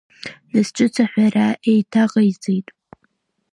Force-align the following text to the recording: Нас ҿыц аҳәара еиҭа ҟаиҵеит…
Нас 0.51 0.67
ҿыц 0.75 0.95
аҳәара 1.03 1.47
еиҭа 1.71 2.03
ҟаиҵеит… 2.11 2.67